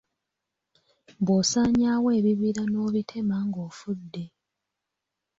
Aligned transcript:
Bw’osaanyaawo 1.23 2.09
ebibira 2.19 2.61
n’obitema 2.67 3.37
ng’ofudde. 3.47 4.23